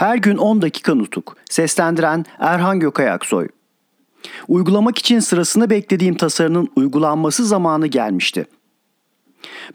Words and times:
Her 0.00 0.16
gün 0.16 0.36
10 0.36 0.62
dakika 0.62 0.94
nutuk. 0.94 1.36
Seslendiren 1.50 2.24
Erhan 2.38 2.80
Gökayaksoy. 2.80 3.48
Uygulamak 4.48 4.98
için 4.98 5.20
sırasını 5.20 5.70
beklediğim 5.70 6.16
tasarının 6.16 6.68
uygulanması 6.76 7.46
zamanı 7.46 7.86
gelmişti. 7.86 8.46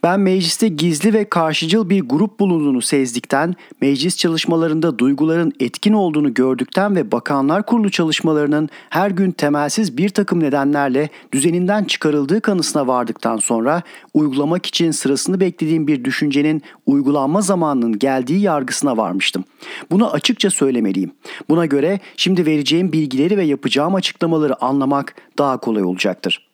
Ben 0.03 0.19
mecliste 0.19 0.67
gizli 0.67 1.13
ve 1.13 1.29
karşıcıl 1.29 1.89
bir 1.89 2.01
grup 2.01 2.39
bulunduğunu 2.39 2.81
sezdikten, 2.81 3.55
meclis 3.81 4.17
çalışmalarında 4.17 4.99
duyguların 4.99 5.53
etkin 5.59 5.93
olduğunu 5.93 6.33
gördükten 6.33 6.95
ve 6.95 7.11
bakanlar 7.11 7.65
kurulu 7.65 7.91
çalışmalarının 7.91 8.69
her 8.89 9.11
gün 9.11 9.31
temelsiz 9.31 9.97
bir 9.97 10.09
takım 10.09 10.39
nedenlerle 10.39 11.09
düzeninden 11.31 11.83
çıkarıldığı 11.83 12.41
kanısına 12.41 12.87
vardıktan 12.87 13.37
sonra 13.37 13.81
uygulamak 14.13 14.65
için 14.65 14.91
sırasını 14.91 15.39
beklediğim 15.39 15.87
bir 15.87 16.03
düşüncenin 16.03 16.61
uygulanma 16.85 17.41
zamanının 17.41 17.99
geldiği 17.99 18.41
yargısına 18.41 18.97
varmıştım. 18.97 19.43
Bunu 19.91 20.11
açıkça 20.11 20.49
söylemeliyim. 20.49 21.11
Buna 21.49 21.65
göre 21.65 21.99
şimdi 22.17 22.45
vereceğim 22.45 22.91
bilgileri 22.91 23.37
ve 23.37 23.43
yapacağım 23.43 23.95
açıklamaları 23.95 24.63
anlamak 24.63 25.15
daha 25.37 25.57
kolay 25.57 25.83
olacaktır. 25.83 26.44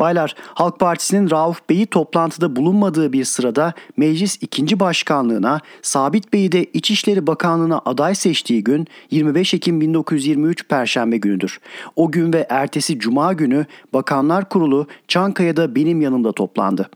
Baylar, 0.00 0.34
Halk 0.54 0.78
Partisi'nin 0.80 1.30
Rauf 1.30 1.60
Bey'i 1.70 1.86
toplantıda 1.86 2.56
bulunmadığı 2.56 3.12
bir 3.12 3.24
sırada 3.24 3.72
meclis 3.96 4.38
ikinci 4.40 4.80
başkanlığına, 4.80 5.60
Sabit 5.82 6.32
Bey'i 6.32 6.52
de 6.52 6.64
İçişleri 6.64 7.26
Bakanlığı'na 7.26 7.80
aday 7.84 8.14
seçtiği 8.14 8.64
gün 8.64 8.86
25 9.10 9.54
Ekim 9.54 9.80
1923 9.80 10.68
Perşembe 10.68 11.16
günüdür. 11.16 11.60
O 11.96 12.10
gün 12.10 12.32
ve 12.32 12.46
ertesi 12.48 12.98
Cuma 12.98 13.32
günü 13.32 13.66
Bakanlar 13.92 14.48
Kurulu 14.48 14.86
Çankaya'da 15.08 15.74
benim 15.74 16.00
yanımda 16.00 16.32
toplandı. 16.32 16.90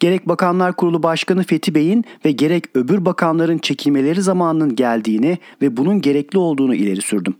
Gerek 0.00 0.28
Bakanlar 0.28 0.76
Kurulu 0.76 1.02
Başkanı 1.02 1.42
Fethi 1.42 1.74
Bey'in 1.74 2.04
ve 2.24 2.32
gerek 2.32 2.64
öbür 2.74 3.04
bakanların 3.04 3.58
çekilmeleri 3.58 4.22
zamanının 4.22 4.76
geldiğini 4.76 5.38
ve 5.62 5.76
bunun 5.76 6.00
gerekli 6.00 6.38
olduğunu 6.38 6.74
ileri 6.74 7.02
sürdüm. 7.02 7.34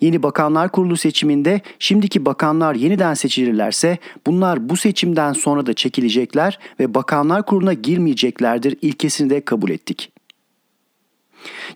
Yeni 0.00 0.22
Bakanlar 0.22 0.72
Kurulu 0.72 0.96
seçiminde 0.96 1.60
şimdiki 1.78 2.24
bakanlar 2.24 2.74
yeniden 2.74 3.14
seçilirlerse 3.14 3.98
bunlar 4.26 4.68
bu 4.68 4.76
seçimden 4.76 5.32
sonra 5.32 5.66
da 5.66 5.74
çekilecekler 5.74 6.58
ve 6.80 6.94
Bakanlar 6.94 7.46
Kurulu'na 7.46 7.72
girmeyeceklerdir 7.72 8.76
ilkesini 8.82 9.30
de 9.30 9.40
kabul 9.40 9.70
ettik. 9.70 10.12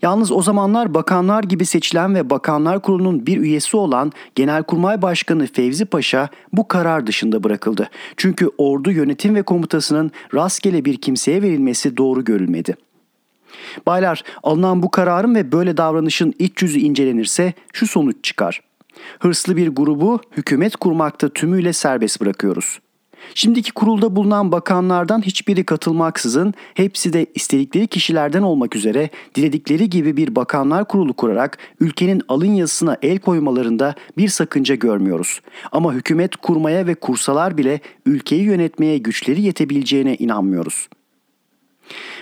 Yalnız 0.03 0.33
o 0.33 0.43
zamanlar 0.43 0.95
bakanlar 0.95 1.45
gibi 1.45 1.67
seçilen 1.67 2.15
ve 2.15 2.31
Bakanlar 2.31 2.83
Kurulu'nun 2.83 3.27
bir 3.27 3.39
üyesi 3.39 3.77
olan 3.77 4.13
Genelkurmay 4.35 5.03
Başkanı 5.03 5.47
Fevzi 5.47 5.85
Paşa 5.85 6.29
bu 6.53 6.69
karar 6.69 7.07
dışında 7.07 7.45
bırakıldı. 7.45 7.91
Çünkü 8.17 8.51
ordu 8.59 8.91
yönetim 8.91 9.35
ve 9.35 9.43
komutasının 9.43 10.11
rastgele 10.35 10.85
bir 10.85 10.97
kimseye 10.97 11.43
verilmesi 11.43 11.97
doğru 11.97 12.25
görülmedi. 12.25 12.77
Baylar 13.87 14.23
alınan 14.43 14.83
bu 14.83 14.91
kararın 14.91 15.35
ve 15.35 15.53
böyle 15.53 15.77
davranışın 15.77 16.35
iç 16.39 16.63
yüzü 16.63 16.79
incelenirse 16.79 17.53
şu 17.73 17.87
sonuç 17.87 18.17
çıkar. 18.23 18.61
Hırslı 19.21 19.57
bir 19.57 19.69
grubu 19.69 20.21
hükümet 20.37 20.77
kurmakta 20.77 21.29
tümüyle 21.29 21.73
serbest 21.73 22.21
bırakıyoruz. 22.21 22.79
Şimdiki 23.35 23.73
kurulda 23.73 24.17
bulunan 24.17 24.53
bakanlardan 24.53 25.23
hiçbiri 25.23 25.65
katılmaksızın 25.65 26.55
hepsi 26.75 27.13
de 27.13 27.27
istedikleri 27.35 27.87
kişilerden 27.87 28.43
olmak 28.43 28.77
üzere 28.77 29.11
diledikleri 29.35 29.91
gibi 29.91 30.17
bir 30.17 30.37
bakanlar 30.37 30.89
kurulu 30.89 31.13
kurarak 31.13 31.59
ülkenin 31.81 32.23
alın 32.29 32.55
yazısına 32.55 32.97
el 33.03 33.19
koymalarında 33.19 33.95
bir 34.17 34.29
sakınca 34.29 34.75
görmüyoruz. 34.75 35.41
Ama 35.73 35.95
hükümet 35.95 36.37
kurmaya 36.37 36.87
ve 36.87 36.95
kursalar 36.95 37.59
bile 37.59 37.81
ülkeyi 38.07 38.43
yönetmeye 38.43 38.99
güçleri 38.99 39.43
yetebileceğine 39.43 40.17
inanmıyoruz.'' 40.17 40.98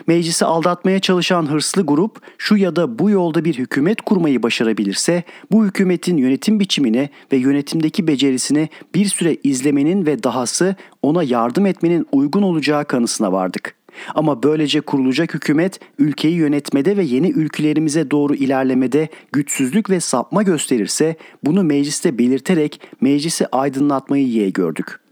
Meclisi 0.06 0.44
aldatmaya 0.44 1.00
çalışan 1.00 1.50
hırslı 1.50 1.82
grup 1.82 2.20
şu 2.38 2.56
ya 2.56 2.76
da 2.76 2.98
bu 2.98 3.10
yolda 3.10 3.44
bir 3.44 3.58
hükümet 3.58 4.00
kurmayı 4.00 4.42
başarabilirse 4.42 5.22
bu 5.52 5.64
hükümetin 5.64 6.16
yönetim 6.16 6.60
biçimini 6.60 7.10
ve 7.32 7.36
yönetimdeki 7.36 8.06
becerisini 8.06 8.68
bir 8.94 9.06
süre 9.06 9.36
izlemenin 9.42 10.06
ve 10.06 10.22
dahası 10.22 10.76
ona 11.02 11.22
yardım 11.22 11.66
etmenin 11.66 12.06
uygun 12.12 12.42
olacağı 12.42 12.84
kanısına 12.84 13.32
vardık. 13.32 13.74
Ama 14.14 14.42
böylece 14.42 14.80
kurulacak 14.80 15.34
hükümet 15.34 15.80
ülkeyi 15.98 16.34
yönetmede 16.34 16.96
ve 16.96 17.04
yeni 17.04 17.30
ülkelerimize 17.30 18.10
doğru 18.10 18.34
ilerlemede 18.34 19.08
güçsüzlük 19.32 19.90
ve 19.90 20.00
sapma 20.00 20.42
gösterirse 20.42 21.16
bunu 21.44 21.64
mecliste 21.64 22.18
belirterek 22.18 22.80
meclisi 23.00 23.46
aydınlatmayı 23.46 24.28
yeğ 24.28 24.52
gördük.'' 24.52 25.05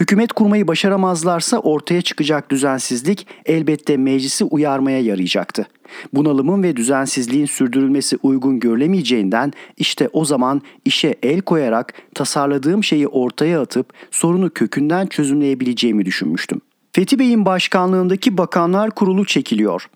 Hükümet 0.00 0.32
kurmayı 0.32 0.68
başaramazlarsa 0.68 1.58
ortaya 1.58 2.02
çıkacak 2.02 2.50
düzensizlik 2.50 3.26
elbette 3.46 3.96
meclisi 3.96 4.44
uyarmaya 4.44 5.00
yarayacaktı. 5.00 5.66
Bunalımın 6.12 6.62
ve 6.62 6.76
düzensizliğin 6.76 7.46
sürdürülmesi 7.46 8.18
uygun 8.22 8.60
görülemeyeceğinden 8.60 9.52
işte 9.76 10.08
o 10.12 10.24
zaman 10.24 10.62
işe 10.84 11.14
el 11.22 11.40
koyarak 11.40 11.94
tasarladığım 12.14 12.84
şeyi 12.84 13.08
ortaya 13.08 13.60
atıp 13.60 13.92
sorunu 14.10 14.50
kökünden 14.50 15.06
çözümleyebileceğimi 15.06 16.04
düşünmüştüm. 16.04 16.60
Fethi 16.92 17.18
Bey'in 17.18 17.44
başkanlığındaki 17.44 18.38
Bakanlar 18.38 18.90
Kurulu 18.90 19.24
çekiliyor. 19.26 19.88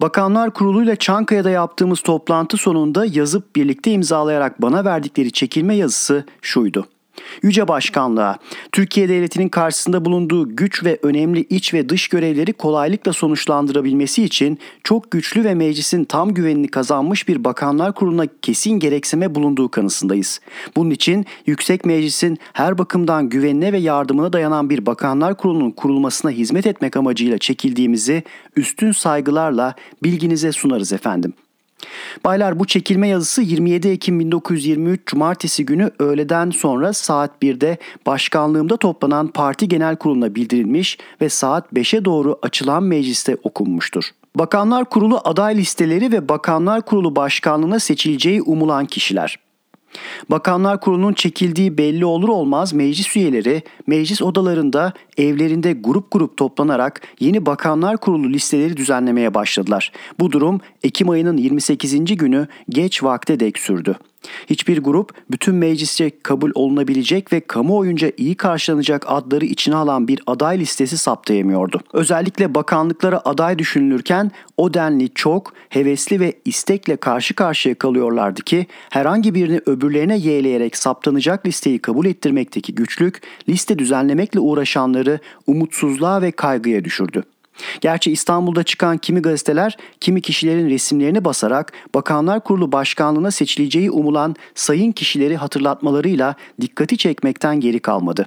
Bakanlar 0.00 0.54
Kurulu'yla 0.54 0.96
Çankaya'da 0.96 1.50
yaptığımız 1.50 2.00
toplantı 2.00 2.56
sonunda 2.56 3.06
yazıp 3.06 3.56
birlikte 3.56 3.90
imzalayarak 3.90 4.62
bana 4.62 4.84
verdikleri 4.84 5.32
çekilme 5.32 5.76
yazısı 5.76 6.24
şuydu. 6.42 6.86
Yüce 7.42 7.68
Başkanlığa, 7.68 8.38
Türkiye 8.72 9.08
Devleti'nin 9.08 9.48
karşısında 9.48 10.04
bulunduğu 10.04 10.56
güç 10.56 10.84
ve 10.84 10.98
önemli 11.02 11.40
iç 11.50 11.74
ve 11.74 11.88
dış 11.88 12.08
görevleri 12.08 12.52
kolaylıkla 12.52 13.12
sonuçlandırabilmesi 13.12 14.24
için 14.24 14.58
çok 14.84 15.10
güçlü 15.10 15.44
ve 15.44 15.54
meclisin 15.54 16.04
tam 16.04 16.34
güvenini 16.34 16.68
kazanmış 16.68 17.28
bir 17.28 17.44
bakanlar 17.44 17.94
kuruluna 17.94 18.26
kesin 18.42 18.70
gereksime 18.70 19.34
bulunduğu 19.34 19.68
kanısındayız. 19.68 20.40
Bunun 20.76 20.90
için 20.90 21.26
Yüksek 21.46 21.84
Meclis'in 21.84 22.38
her 22.52 22.78
bakımdan 22.78 23.28
güvenine 23.28 23.72
ve 23.72 23.78
yardımına 23.78 24.32
dayanan 24.32 24.70
bir 24.70 24.86
bakanlar 24.86 25.36
kurulunun 25.36 25.70
kurulmasına 25.70 26.30
hizmet 26.30 26.66
etmek 26.66 26.96
amacıyla 26.96 27.38
çekildiğimizi 27.38 28.22
üstün 28.56 28.92
saygılarla 28.92 29.74
bilginize 30.02 30.52
sunarız 30.52 30.92
efendim.'' 30.92 31.45
Baylar 32.24 32.58
bu 32.58 32.66
çekilme 32.66 33.08
yazısı 33.08 33.42
27 33.42 33.88
Ekim 33.88 34.20
1923 34.20 35.06
Cumartesi 35.06 35.66
günü 35.66 35.90
öğleden 35.98 36.50
sonra 36.50 36.92
saat 36.92 37.30
1'de 37.42 37.78
başkanlığımda 38.06 38.76
toplanan 38.76 39.28
parti 39.28 39.68
genel 39.68 39.96
kuruluna 39.96 40.34
bildirilmiş 40.34 40.98
ve 41.20 41.28
saat 41.28 41.72
5'e 41.72 42.04
doğru 42.04 42.38
açılan 42.42 42.82
mecliste 42.82 43.36
okunmuştur. 43.42 44.04
Bakanlar 44.34 44.84
Kurulu 44.84 45.20
aday 45.24 45.56
listeleri 45.56 46.12
ve 46.12 46.28
Bakanlar 46.28 46.82
Kurulu 46.82 47.16
başkanlığına 47.16 47.78
seçileceği 47.78 48.42
umulan 48.42 48.86
kişiler. 48.86 49.38
Bakanlar 50.30 50.80
Kurulu'nun 50.80 51.12
çekildiği 51.12 51.78
belli 51.78 52.04
olur 52.04 52.28
olmaz 52.28 52.72
meclis 52.72 53.16
üyeleri 53.16 53.62
meclis 53.86 54.22
odalarında 54.22 54.92
evlerinde 55.16 55.72
grup 55.72 56.10
grup 56.10 56.36
toplanarak 56.36 57.00
yeni 57.20 57.46
Bakanlar 57.46 57.96
Kurulu 57.96 58.30
listeleri 58.30 58.76
düzenlemeye 58.76 59.34
başladılar. 59.34 59.92
Bu 60.20 60.32
durum 60.32 60.60
Ekim 60.82 61.10
ayının 61.10 61.36
28. 61.36 62.16
günü 62.16 62.46
geç 62.68 63.02
vakte 63.02 63.40
dek 63.40 63.58
sürdü. 63.58 63.96
Hiçbir 64.46 64.78
grup 64.78 65.12
bütün 65.30 65.54
meclisçe 65.54 66.10
kabul 66.22 66.50
olunabilecek 66.54 67.32
ve 67.32 67.40
kamuoyunca 67.40 68.12
iyi 68.16 68.34
karşılanacak 68.34 69.04
adları 69.08 69.44
içine 69.44 69.76
alan 69.76 70.08
bir 70.08 70.20
aday 70.26 70.58
listesi 70.58 70.98
saptayamıyordu. 70.98 71.80
Özellikle 71.92 72.54
bakanlıklara 72.54 73.20
aday 73.24 73.58
düşünülürken 73.58 74.30
o 74.56 74.74
denli 74.74 75.14
çok, 75.14 75.52
hevesli 75.68 76.20
ve 76.20 76.32
istekle 76.44 76.96
karşı 76.96 77.34
karşıya 77.34 77.74
kalıyorlardı 77.74 78.42
ki 78.42 78.66
herhangi 78.90 79.34
birini 79.34 79.60
öbürlerine 79.66 80.16
yeğleyerek 80.16 80.76
saptanacak 80.76 81.46
listeyi 81.46 81.78
kabul 81.78 82.06
ettirmekteki 82.06 82.74
güçlük 82.74 83.22
liste 83.48 83.78
düzenlemekle 83.78 84.40
uğraşanları 84.40 85.18
umutsuzluğa 85.46 86.22
ve 86.22 86.30
kaygıya 86.30 86.84
düşürdü. 86.84 87.24
Gerçi 87.80 88.12
İstanbul'da 88.12 88.62
çıkan 88.62 88.98
kimi 88.98 89.22
gazeteler 89.22 89.76
kimi 90.00 90.22
kişilerin 90.22 90.70
resimlerini 90.70 91.24
basarak 91.24 91.72
Bakanlar 91.94 92.44
Kurulu 92.44 92.72
başkanlığına 92.72 93.30
seçileceği 93.30 93.90
umulan 93.90 94.36
sayın 94.54 94.92
kişileri 94.92 95.36
hatırlatmalarıyla 95.36 96.34
dikkati 96.60 96.98
çekmekten 96.98 97.60
geri 97.60 97.80
kalmadı. 97.80 98.26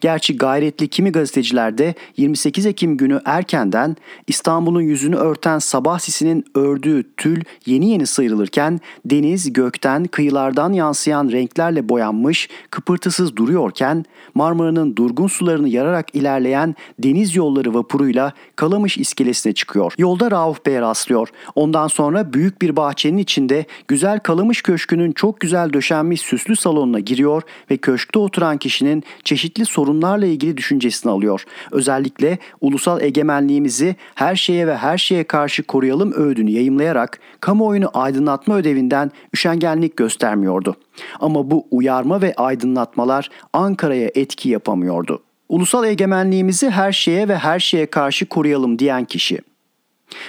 Gerçi 0.00 0.36
gayretli 0.36 0.88
kimi 0.88 1.12
gazeteciler 1.12 1.78
de 1.78 1.94
28 2.16 2.66
Ekim 2.66 2.96
günü 2.96 3.20
erkenden 3.24 3.96
İstanbul'un 4.26 4.80
yüzünü 4.80 5.16
örten 5.16 5.58
sabah 5.58 5.98
sisinin 5.98 6.44
ördüğü 6.54 7.04
tül 7.16 7.42
yeni 7.66 7.90
yeni 7.90 8.06
sıyrılırken 8.06 8.80
deniz 9.04 9.52
gökten 9.52 10.04
kıyılardan 10.04 10.72
yansıyan 10.72 11.28
renklerle 11.32 11.88
boyanmış 11.88 12.48
kıpırtısız 12.70 13.36
duruyorken 13.36 14.04
Marmara'nın 14.34 14.96
durgun 14.96 15.26
sularını 15.26 15.68
yararak 15.68 16.14
ilerleyen 16.14 16.74
deniz 16.98 17.36
yolları 17.36 17.74
vapuruyla 17.74 18.32
Kalamış 18.56 18.98
iskelesine 18.98 19.52
çıkıyor. 19.52 19.92
Yolda 19.98 20.30
Rauf 20.30 20.66
Bey'e 20.66 20.80
rastlıyor. 20.80 21.28
Ondan 21.54 21.88
sonra 21.88 22.32
büyük 22.32 22.62
bir 22.62 22.76
bahçenin 22.76 23.18
içinde 23.18 23.64
güzel 23.88 24.20
Kalamış 24.20 24.62
Köşkü'nün 24.62 25.12
çok 25.12 25.40
güzel 25.40 25.72
döşenmiş 25.72 26.20
süslü 26.20 26.56
salonuna 26.56 27.00
giriyor 27.00 27.42
ve 27.70 27.76
köşkte 27.76 28.18
oturan 28.18 28.58
kişinin 28.58 29.02
çeşitli 29.24 29.65
sorunlarla 29.66 30.26
ilgili 30.26 30.56
düşüncesini 30.56 31.12
alıyor. 31.12 31.44
Özellikle 31.72 32.38
ulusal 32.60 33.02
egemenliğimizi 33.02 33.96
her 34.14 34.36
şeye 34.36 34.66
ve 34.66 34.76
her 34.76 34.98
şeye 34.98 35.24
karşı 35.24 35.62
koruyalım 35.62 36.12
öğüdünü 36.16 36.50
yayımlayarak 36.50 37.18
kamuoyunu 37.40 37.90
aydınlatma 37.94 38.56
ödevinden 38.56 39.10
üşengenlik 39.34 39.96
göstermiyordu. 39.96 40.76
Ama 41.20 41.50
bu 41.50 41.66
uyarma 41.70 42.22
ve 42.22 42.34
aydınlatmalar 42.34 43.30
Ankara'ya 43.52 44.10
etki 44.14 44.48
yapamıyordu. 44.48 45.22
Ulusal 45.48 45.84
egemenliğimizi 45.84 46.70
her 46.70 46.92
şeye 46.92 47.28
ve 47.28 47.36
her 47.36 47.60
şeye 47.60 47.86
karşı 47.86 48.26
koruyalım 48.26 48.78
diyen 48.78 49.04
kişi 49.04 49.40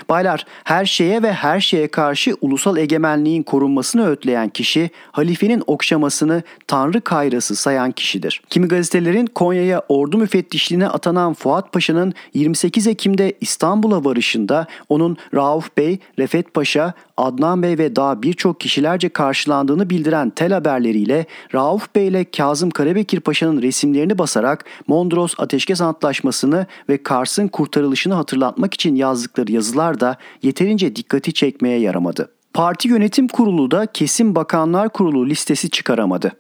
Baylar, 0.10 0.46
her 0.64 0.86
şeye 0.86 1.24
ve 1.24 1.34
her 1.34 1.60
şeye 1.60 1.88
karşı 1.88 2.36
ulusal 2.42 2.78
egemenliğin 2.78 3.44
korunmasını 3.44 4.10
ötleyen 4.10 4.50
kişi, 4.50 4.90
halifenin 5.12 5.64
okşamasını 5.68 6.44
tanrı 6.68 7.02
kayrası 7.02 7.56
sayan 7.56 7.92
kişidir. 7.92 8.42
Kimi 8.50 8.68
gazetelerin 8.68 9.26
Konya'ya 9.26 9.82
ordu 9.90 10.18
müfettişliğine 10.18 10.88
atanan 10.88 11.34
Fuat 11.34 11.74
Paşa'nın 11.74 12.14
28 12.34 12.88
Ekim'de 12.88 13.34
İstanbul'a 13.42 14.06
varışında 14.06 14.68
onun 14.90 15.18
Rauf 15.34 15.78
Bey, 15.78 16.00
Refet 16.20 16.54
Paşa, 16.54 16.94
Adnan 17.18 17.64
Bey 17.64 17.78
ve 17.78 17.96
daha 17.96 18.24
birçok 18.24 18.60
kişilerce 18.60 19.10
karşılandığını 19.10 19.90
bildiren 19.90 20.30
tel 20.30 20.54
haberleriyle 20.54 21.26
Rauf 21.54 21.96
Bey 21.96 22.08
ile 22.08 22.26
Kazım 22.32 22.70
Karabekir 22.70 23.20
Paşa'nın 23.20 23.62
resimlerini 23.62 24.18
basarak 24.18 24.66
Mondros 24.88 25.34
Ateşkes 25.38 25.82
Antlaşması'nı 25.82 26.66
ve 26.90 27.04
Kars'ın 27.04 27.48
kurtarılışını 27.48 28.14
hatırlatmak 28.14 28.74
için 28.74 28.96
yazdıkları 28.96 29.52
yazılar 29.68 30.00
da 30.00 30.18
yeterince 30.44 30.96
dikkati 30.96 31.34
çekmeye 31.34 31.80
yaramadı. 31.80 32.32
Parti 32.54 32.88
Yönetim 32.88 33.28
Kurulu 33.28 33.72
da 33.72 33.86
kesin 33.86 34.36
Bakanlar 34.36 34.90
Kurulu 34.90 35.30
listesi 35.30 35.70
çıkaramadı. 35.70 36.32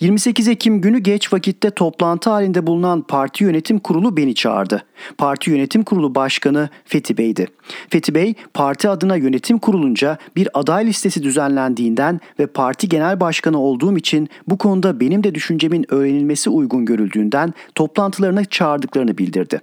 28 0.00 0.48
Ekim 0.48 0.80
günü 0.80 0.98
geç 0.98 1.32
vakitte 1.32 1.70
toplantı 1.70 2.30
halinde 2.30 2.66
bulunan 2.66 3.02
parti 3.02 3.44
yönetim 3.44 3.78
kurulu 3.78 4.16
beni 4.16 4.34
çağırdı. 4.34 4.82
Parti 5.18 5.50
yönetim 5.50 5.82
kurulu 5.82 6.14
başkanı 6.14 6.68
Fethi 6.84 7.18
Bey'di. 7.18 7.46
Fethi 7.90 8.14
Bey 8.14 8.34
parti 8.54 8.88
adına 8.88 9.16
yönetim 9.16 9.58
kurulunca 9.58 10.18
bir 10.36 10.48
aday 10.54 10.86
listesi 10.86 11.22
düzenlendiğinden 11.22 12.20
ve 12.38 12.46
parti 12.46 12.88
genel 12.88 13.20
başkanı 13.20 13.58
olduğum 13.60 13.96
için 13.96 14.28
bu 14.48 14.58
konuda 14.58 15.00
benim 15.00 15.24
de 15.24 15.34
düşüncemin 15.34 15.84
öğrenilmesi 15.88 16.50
uygun 16.50 16.84
görüldüğünden 16.84 17.54
toplantılarına 17.74 18.44
çağırdıklarını 18.44 19.18
bildirdi. 19.18 19.60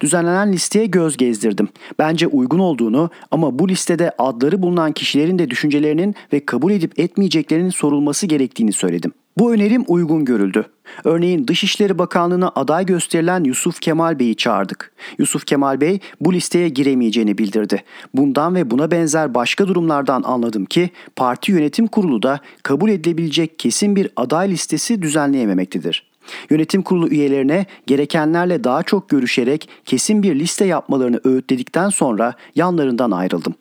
Düzenlenen 0.00 0.52
listeye 0.52 0.86
göz 0.86 1.16
gezdirdim. 1.16 1.68
Bence 1.98 2.26
uygun 2.26 2.58
olduğunu 2.58 3.10
ama 3.30 3.58
bu 3.58 3.68
listede 3.68 4.12
adları 4.18 4.62
bulunan 4.62 4.92
kişilerin 4.92 5.38
de 5.38 5.50
düşüncelerinin 5.50 6.14
ve 6.32 6.46
kabul 6.46 6.72
edip 6.72 6.98
etmeyeceklerinin 6.98 7.70
sorulması 7.70 8.26
gerektiğini 8.26 8.72
söyledim. 8.72 9.12
Bu 9.38 9.52
önerim 9.52 9.84
uygun 9.88 10.24
görüldü. 10.24 10.66
Örneğin 11.04 11.48
Dışişleri 11.48 11.98
Bakanlığı'na 11.98 12.52
aday 12.54 12.86
gösterilen 12.86 13.44
Yusuf 13.44 13.80
Kemal 13.80 14.18
Bey'i 14.18 14.36
çağırdık. 14.36 14.92
Yusuf 15.18 15.46
Kemal 15.46 15.80
Bey 15.80 15.98
bu 16.20 16.32
listeye 16.32 16.68
giremeyeceğini 16.68 17.38
bildirdi. 17.38 17.82
Bundan 18.14 18.54
ve 18.54 18.70
buna 18.70 18.90
benzer 18.90 19.34
başka 19.34 19.68
durumlardan 19.68 20.22
anladım 20.22 20.64
ki 20.64 20.90
parti 21.16 21.52
yönetim 21.52 21.86
kurulu 21.86 22.22
da 22.22 22.40
kabul 22.62 22.90
edilebilecek 22.90 23.58
kesin 23.58 23.96
bir 23.96 24.10
aday 24.16 24.50
listesi 24.50 25.02
düzenleyememektedir. 25.02 26.09
Yönetim 26.50 26.82
kurulu 26.82 27.08
üyelerine 27.08 27.66
gerekenlerle 27.86 28.64
daha 28.64 28.82
çok 28.82 29.08
görüşerek 29.08 29.68
kesin 29.84 30.22
bir 30.22 30.34
liste 30.34 30.64
yapmalarını 30.64 31.20
öğütledikten 31.24 31.88
sonra 31.88 32.34
yanlarından 32.54 33.10
ayrıldım. 33.10 33.54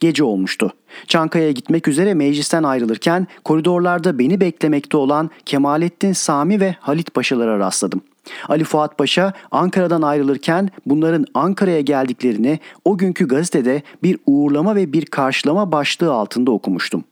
Gece 0.00 0.24
olmuştu. 0.24 0.72
Çankaya'ya 1.06 1.52
gitmek 1.52 1.88
üzere 1.88 2.14
meclisten 2.14 2.62
ayrılırken 2.62 3.26
koridorlarda 3.44 4.18
beni 4.18 4.40
beklemekte 4.40 4.96
olan 4.96 5.30
Kemalettin 5.46 6.12
Sami 6.12 6.60
ve 6.60 6.76
Halit 6.80 7.14
Paşalara 7.14 7.58
rastladım. 7.58 8.00
Ali 8.48 8.64
Fuat 8.64 8.98
Paşa 8.98 9.32
Ankara'dan 9.50 10.02
ayrılırken 10.02 10.70
bunların 10.86 11.26
Ankara'ya 11.34 11.80
geldiklerini 11.80 12.58
o 12.84 12.98
günkü 12.98 13.28
gazetede 13.28 13.82
bir 14.02 14.18
uğurlama 14.26 14.76
ve 14.76 14.92
bir 14.92 15.06
karşılama 15.06 15.72
başlığı 15.72 16.12
altında 16.12 16.50
okumuştum. 16.50 17.04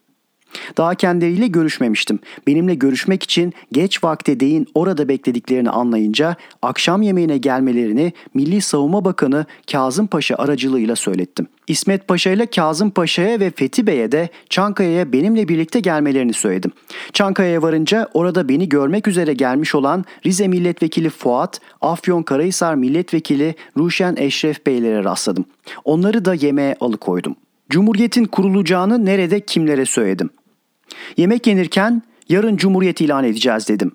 Daha 0.76 0.94
kendileriyle 0.94 1.46
görüşmemiştim. 1.46 2.18
Benimle 2.46 2.74
görüşmek 2.74 3.22
için 3.22 3.52
geç 3.72 4.04
vakte 4.04 4.40
değin 4.40 4.66
orada 4.74 5.08
beklediklerini 5.08 5.70
anlayınca 5.70 6.36
akşam 6.62 7.02
yemeğine 7.02 7.38
gelmelerini 7.38 8.12
Milli 8.34 8.60
Savunma 8.60 9.04
Bakanı 9.04 9.46
Kazım 9.72 10.06
Paşa 10.06 10.34
aracılığıyla 10.34 10.96
söylettim. 10.96 11.46
İsmet 11.68 12.08
Paşa 12.08 12.30
ile 12.30 12.46
Kazım 12.46 12.90
Paşa'ya 12.90 13.40
ve 13.40 13.50
Fethi 13.50 13.86
Bey'e 13.86 14.12
de 14.12 14.28
Çankaya'ya 14.50 15.12
benimle 15.12 15.48
birlikte 15.48 15.80
gelmelerini 15.80 16.32
söyledim. 16.32 16.72
Çankaya'ya 17.12 17.62
varınca 17.62 18.08
orada 18.14 18.48
beni 18.48 18.68
görmek 18.68 19.08
üzere 19.08 19.34
gelmiş 19.34 19.74
olan 19.74 20.04
Rize 20.26 20.48
Milletvekili 20.48 21.10
Fuat, 21.10 21.60
Afyon 21.80 22.22
Karahisar 22.22 22.74
Milletvekili 22.74 23.54
Ruşen 23.78 24.16
Eşref 24.16 24.66
Beylere 24.66 25.04
rastladım. 25.04 25.44
Onları 25.84 26.24
da 26.24 26.34
yemeğe 26.34 26.76
alıkoydum. 26.80 27.36
Cumhuriyetin 27.70 28.24
kurulacağını 28.24 29.04
nerede 29.04 29.40
kimlere 29.40 29.84
söyledim. 29.84 30.30
Yemek 31.16 31.46
yenirken 31.46 32.02
yarın 32.28 32.56
cumhuriyet 32.56 33.00
ilan 33.00 33.24
edeceğiz 33.24 33.68
dedim. 33.68 33.92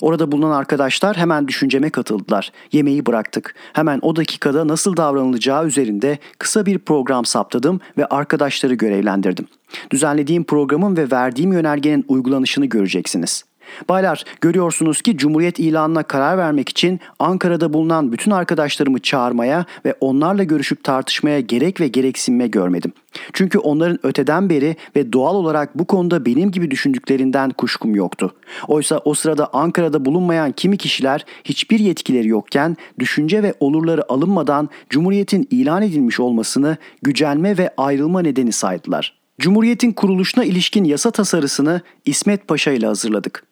Orada 0.00 0.32
bulunan 0.32 0.50
arkadaşlar 0.50 1.16
hemen 1.16 1.48
düşünceme 1.48 1.90
katıldılar. 1.90 2.52
Yemeği 2.72 3.06
bıraktık. 3.06 3.54
Hemen 3.72 3.98
o 4.02 4.16
dakikada 4.16 4.68
nasıl 4.68 4.96
davranılacağı 4.96 5.66
üzerinde 5.66 6.18
kısa 6.38 6.66
bir 6.66 6.78
program 6.78 7.24
saptadım 7.24 7.80
ve 7.98 8.06
arkadaşları 8.06 8.74
görevlendirdim. 8.74 9.46
Düzenlediğim 9.90 10.44
programın 10.44 10.96
ve 10.96 11.10
verdiğim 11.10 11.52
yönergenin 11.52 12.04
uygulanışını 12.08 12.66
göreceksiniz.'' 12.66 13.51
Baylar 13.88 14.24
görüyorsunuz 14.40 15.02
ki 15.02 15.16
Cumhuriyet 15.16 15.58
ilanına 15.58 16.02
karar 16.02 16.38
vermek 16.38 16.68
için 16.68 17.00
Ankara'da 17.18 17.72
bulunan 17.72 18.12
bütün 18.12 18.30
arkadaşlarımı 18.30 18.98
çağırmaya 18.98 19.64
ve 19.84 19.94
onlarla 20.00 20.44
görüşüp 20.44 20.84
tartışmaya 20.84 21.40
gerek 21.40 21.80
ve 21.80 21.88
gereksinme 21.88 22.46
görmedim. 22.46 22.92
Çünkü 23.32 23.58
onların 23.58 23.98
öteden 24.02 24.50
beri 24.50 24.76
ve 24.96 25.12
doğal 25.12 25.34
olarak 25.34 25.78
bu 25.78 25.84
konuda 25.84 26.26
benim 26.26 26.50
gibi 26.50 26.70
düşündüklerinden 26.70 27.50
kuşkum 27.50 27.94
yoktu. 27.94 28.34
Oysa 28.68 28.98
o 29.04 29.14
sırada 29.14 29.50
Ankara'da 29.52 30.04
bulunmayan 30.04 30.52
kimi 30.52 30.76
kişiler 30.76 31.24
hiçbir 31.44 31.78
yetkileri 31.78 32.28
yokken 32.28 32.76
düşünce 32.98 33.42
ve 33.42 33.54
olurları 33.60 34.12
alınmadan 34.12 34.68
Cumhuriyet'in 34.90 35.48
ilan 35.50 35.82
edilmiş 35.82 36.20
olmasını 36.20 36.76
gücenme 37.02 37.58
ve 37.58 37.70
ayrılma 37.76 38.22
nedeni 38.22 38.52
saydılar. 38.52 39.22
Cumhuriyet'in 39.40 39.92
kuruluşuna 39.92 40.44
ilişkin 40.44 40.84
yasa 40.84 41.10
tasarısını 41.10 41.80
İsmet 42.04 42.48
Paşa 42.48 42.72
ile 42.72 42.86
hazırladık. 42.86 43.51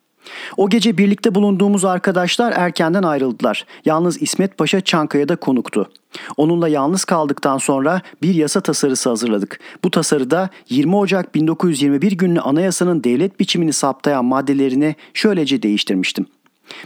O 0.57 0.69
gece 0.69 0.99
birlikte 0.99 1.35
bulunduğumuz 1.35 1.85
arkadaşlar 1.85 2.53
erkenden 2.57 3.03
ayrıldılar. 3.03 3.67
Yalnız 3.85 4.23
İsmet 4.23 4.59
Paşa 4.59 4.81
Çankaya'da 4.81 5.37
konuktu. 5.37 5.91
Onunla 6.37 6.69
yalnız 6.69 7.05
kaldıktan 7.05 7.59
sonra 7.59 8.03
bir 8.23 8.35
yasa 8.35 8.61
tasarısı 8.61 9.09
hazırladık. 9.09 9.61
Bu 9.85 9.91
tasarıda 9.91 10.51
20 10.69 10.97
Ocak 10.97 11.35
1921 11.35 12.13
günlü 12.13 12.41
anayasanın 12.41 13.05
devlet 13.05 13.41
biçimini 13.41 13.73
saptayan 13.73 14.25
maddelerini 14.25 14.95
şöylece 15.15 15.63
değiştirmiştim. 15.63 16.27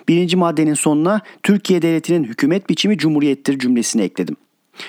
Birinci 0.09 0.37
maddenin 0.37 0.75
sonuna 0.75 1.21
Türkiye 1.43 1.83
Devleti'nin 1.83 2.25
hükümet 2.25 2.71
biçimi 2.71 2.99
cumhuriyettir 2.99 3.59
cümlesini 3.59 4.03
ekledim. 4.03 4.37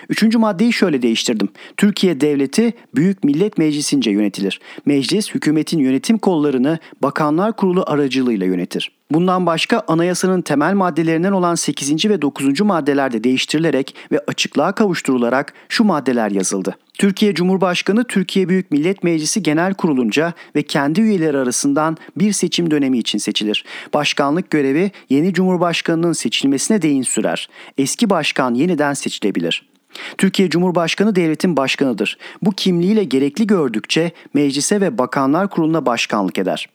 Üçüncü 0.09 0.37
maddeyi 0.37 0.73
şöyle 0.73 1.01
değiştirdim. 1.01 1.49
Türkiye 1.77 2.21
Devleti 2.21 2.73
Büyük 2.95 3.23
Millet 3.23 3.57
Meclisince 3.57 4.11
yönetilir. 4.11 4.59
Meclis 4.85 5.35
hükümetin 5.35 5.79
yönetim 5.79 6.17
kollarını 6.17 6.79
Bakanlar 7.01 7.55
Kurulu 7.55 7.83
aracılığıyla 7.87 8.45
yönetir. 8.45 8.91
Bundan 9.11 9.45
başka 9.45 9.83
anayasanın 9.87 10.41
temel 10.41 10.73
maddelerinden 10.73 11.31
olan 11.31 11.55
8. 11.55 12.05
ve 12.05 12.21
9. 12.21 12.61
maddelerde 12.61 13.23
değiştirilerek 13.23 13.95
ve 14.11 14.19
açıklığa 14.27 14.71
kavuşturularak 14.71 15.53
şu 15.69 15.83
maddeler 15.83 16.31
yazıldı. 16.31 16.75
Türkiye 16.97 17.33
Cumhurbaşkanı 17.33 18.03
Türkiye 18.03 18.49
Büyük 18.49 18.71
Millet 18.71 19.03
Meclisi 19.03 19.43
Genel 19.43 19.73
Kurulunca 19.73 20.33
ve 20.55 20.63
kendi 20.63 21.01
üyeleri 21.01 21.37
arasından 21.37 21.97
bir 22.17 22.31
seçim 22.31 22.71
dönemi 22.71 22.97
için 22.97 23.17
seçilir. 23.17 23.65
Başkanlık 23.93 24.49
görevi 24.49 24.91
yeni 25.09 25.33
Cumhurbaşkanının 25.33 26.13
seçilmesine 26.13 26.81
değin 26.81 27.03
sürer. 27.03 27.49
Eski 27.77 28.09
başkan 28.09 28.53
yeniden 28.53 28.93
seçilebilir. 28.93 29.74
Türkiye 30.17 30.49
Cumhurbaşkanı 30.49 31.15
devletin 31.15 31.57
başkanıdır. 31.57 32.17
Bu 32.41 32.51
kimliğiyle 32.51 33.03
gerekli 33.03 33.47
gördükçe 33.47 34.11
meclise 34.33 34.81
ve 34.81 34.97
bakanlar 34.97 35.49
kuruluna 35.49 35.85
başkanlık 35.85 36.39
eder. 36.39 36.69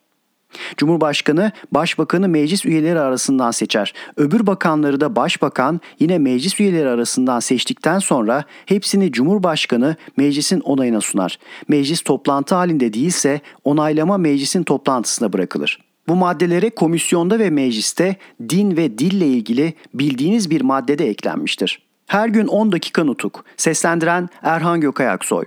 Cumhurbaşkanı 0.77 1.53
başbakanı 1.73 2.29
meclis 2.29 2.67
üyeleri 2.67 3.01
arasından 3.01 3.51
seçer. 3.51 3.95
Öbür 4.17 4.47
bakanları 4.47 5.01
da 5.01 5.17
başbakan 5.17 5.81
yine 6.01 6.19
meclis 6.19 6.61
üyeleri 6.61 6.89
arasından 6.89 7.41
seçtikten 7.41 7.99
sonra 7.99 8.45
hepsini 8.67 9.13
Cumhurbaşkanı 9.13 9.97
meclisin 10.17 10.61
onayına 10.61 11.01
sunar. 11.01 11.39
Meclis 11.69 12.01
toplantı 12.01 12.55
halinde 12.55 12.93
değilse 12.93 13.41
onaylama 13.65 14.19
meclisin 14.19 14.63
toplantısına 14.63 15.33
bırakılır. 15.33 15.79
Bu 16.09 16.17
maddelere 16.17 16.71
komisyonda 16.71 17.39
ve 17.39 17.51
mecliste 17.51 18.17
din 18.49 18.77
ve 18.77 18.99
dille 18.99 19.27
ilgili 19.27 19.75
bildiğiniz 19.95 20.51
bir 20.51 20.61
maddede 20.61 21.09
eklenmiştir. 21.09 21.90
Her 22.11 22.29
gün 22.29 22.47
10 22.47 22.73
dakika 22.73 23.05
nutuk. 23.05 23.45
Seslendiren 23.57 24.29
Erhan 24.43 24.81
Gökayaksoy. 24.81 25.45